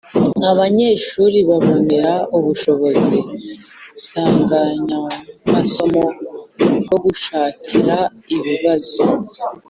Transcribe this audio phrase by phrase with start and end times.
[0.51, 3.17] abanyeshuri babonera ubushobozi
[3.97, 6.03] nsanganyamasomo
[6.83, 7.97] bwo gushakira
[8.35, 9.03] ibibazo